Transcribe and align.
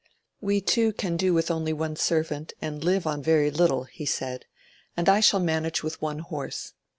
"We 0.39 0.61
two 0.61 0.93
can 0.93 1.15
do 1.15 1.31
with 1.31 1.51
only 1.51 1.73
one 1.73 1.95
servant, 1.95 2.53
and 2.59 2.83
live 2.83 3.05
on 3.05 3.21
very 3.21 3.51
little," 3.51 3.83
he 3.83 4.07
said, 4.07 4.47
"and 4.97 5.07
I 5.07 5.19
shall 5.19 5.39
manage 5.39 5.83
with 5.83 6.01
one 6.01 6.17
horse." 6.17 6.73